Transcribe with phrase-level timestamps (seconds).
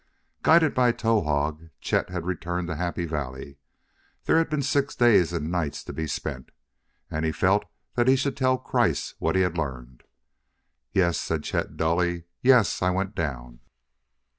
[0.41, 3.57] Guided by Towahg, Chet had returned to Happy Valley.
[4.23, 6.49] There had been six days and nights to be spent,
[7.11, 10.01] and he felt that he should tell Kreiss what he had learned.
[10.91, 13.59] "Yes," said Chet dully; "yes, I went down."